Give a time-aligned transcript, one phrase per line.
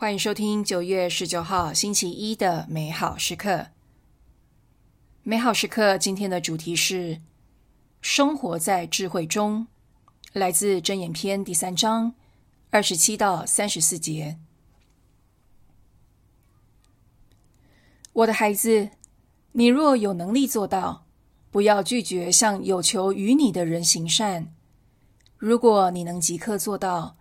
[0.00, 3.66] 欢迎收听九月十九号星期一的美好时刻。
[5.24, 7.20] 美好时刻今天的主题是
[8.00, 9.66] 生活在智慧中，
[10.32, 12.14] 来自真言篇第三章
[12.70, 14.38] 二十七到三十四节。
[18.12, 18.90] 我的孩子，
[19.50, 21.06] 你若有能力做到，
[21.50, 24.54] 不要拒绝向有求于你的人行善。
[25.36, 27.16] 如果你能即刻做到，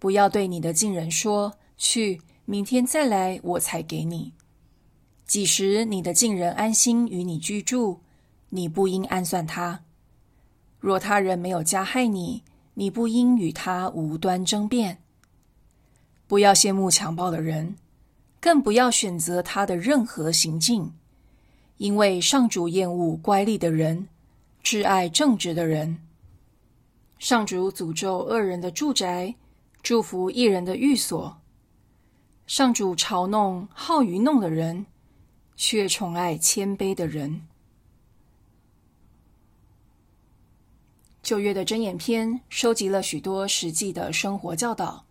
[0.00, 4.32] 不要对你的近人说：“去，明天再来，我才给你。”
[5.26, 7.98] 几时你的近人安心与你居住，
[8.50, 9.80] 你不应暗算他；
[10.78, 12.44] 若他人没有加害你，
[12.74, 14.98] 你不应与他无端争辩。
[16.28, 17.76] 不要羡慕强暴的人，
[18.40, 20.92] 更不要选择他的任何行径，
[21.78, 24.08] 因为上主厌恶乖戾的人，
[24.62, 25.98] 挚爱正直的人。
[27.18, 29.34] 上主诅咒恶人的住宅。
[29.82, 31.40] 祝福一人的寓所。
[32.46, 34.86] 上主嘲弄好愚弄的人，
[35.56, 37.42] 却宠爱谦卑的人。
[41.24, 45.04] 九月的真言篇收集了许多实际的生活教导，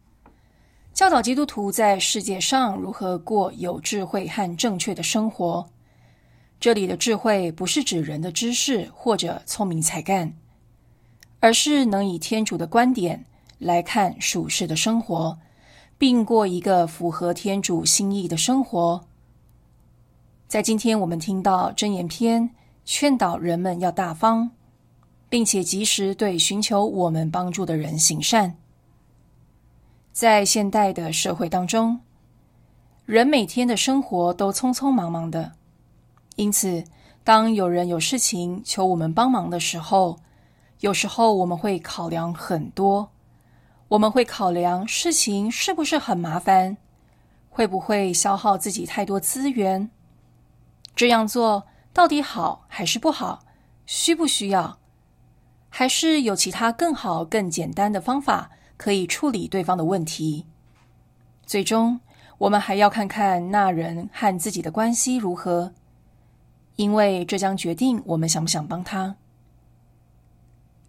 [0.94, 5.70] 教导基督徒在世界上如何过有智慧和正确的生活。
[6.58, 10.38] 这里的智慧不是指人的知识或者聪明才干，
[11.42, 13.25] 而是能以天主的观点。
[13.58, 15.38] 来看属世的生活，
[15.97, 19.05] 并过一个符合天主心意的生活。
[20.47, 22.49] 在今天，我们听到箴言篇
[22.83, 24.52] 劝导人们要大方，
[25.29, 28.57] 并且及时对寻求我们帮助的人行善。
[30.11, 31.99] 在现代的社会当中，
[33.05, 35.53] 人每天的生活都匆匆忙忙的，
[36.35, 36.83] 因此，
[37.23, 40.19] 当有人有事情求我们帮忙的时候，
[40.81, 43.09] 有时候我们会考量很多。
[43.89, 46.78] 我们会考量事情是不是很麻烦，
[47.50, 49.92] 会不会消耗自己太多资源？
[50.95, 53.44] 这样做到底好还是不好？
[53.86, 54.80] 需不需要？
[55.70, 60.48] 还是有其他更好、更简单的方法可以处理对方的问题？
[61.45, 61.99] 最终，
[62.39, 65.73] 我们还要看看那人和自己的关系如何，
[66.77, 69.15] 因为这将决定我们想不想帮他。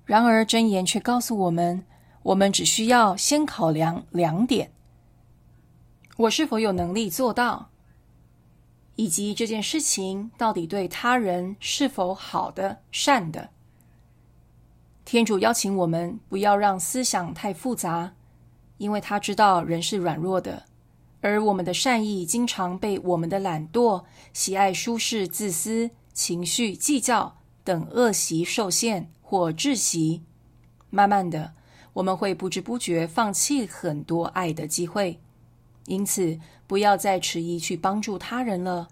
[0.06, 1.84] 然而，箴言却告诉我们。
[2.26, 4.72] 我们只需要先考量两点：
[6.16, 7.70] 我是否有能力做到，
[8.96, 13.50] 以及这件事情到底对他人是否好的、善的。
[15.04, 18.14] 天主邀请我们不要让思想太复杂，
[18.78, 20.64] 因为他知道人是软弱的，
[21.20, 30.24] 而我们的善意经常被我们的懒惰、喜爱舒适、自私、情绪、计较等恶习受限或窒息。
[30.90, 31.54] 慢慢的。
[31.96, 35.18] 我们会不知不觉放弃很多爱的机会，
[35.86, 38.88] 因此不要再迟疑去帮助他人了。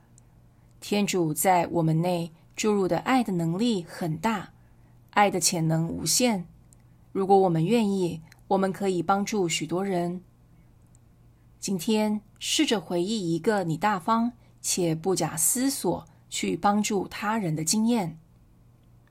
[0.81, 4.53] 天主在我们内注入的爱的能力很大，
[5.11, 6.47] 爱的潜能无限。
[7.13, 10.23] 如果我们愿意，我们可以帮助许多人。
[11.61, 14.33] 今天试着回忆一个你大方
[14.63, 18.19] 且不假思索去帮助他人的经验，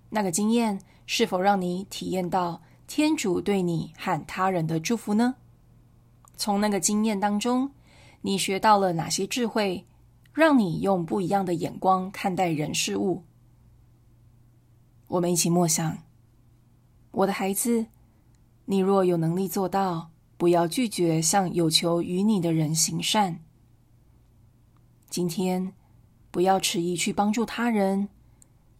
[0.09, 2.63] 那个经验是否让你体验到？
[2.95, 5.33] 天主对你和他人的祝福呢？
[6.37, 7.71] 从那个经验当中，
[8.21, 9.87] 你学到了哪些智慧，
[10.31, 13.23] 让你用不一样的眼光看待人事物？
[15.07, 16.03] 我们一起默想：
[17.09, 17.87] 我的孩子，
[18.65, 23.39] 你若有能力做到，不要拒绝向有求于你的人行善。
[25.09, 25.73] 今天，
[26.29, 28.09] 不要迟疑去帮助他人，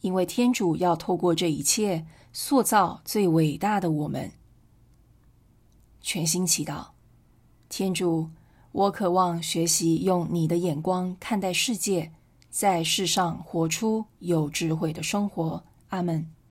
[0.04, 2.06] 因为天主要透过这一切。
[2.36, 4.32] 塑造最伟大的我们，
[6.02, 6.88] 全心祈祷，
[7.70, 8.32] 天主，
[8.72, 12.12] 我渴望学习用你的眼光看待世界，
[12.50, 15.64] 在世上活出有智慧的生活。
[15.90, 16.34] 阿门。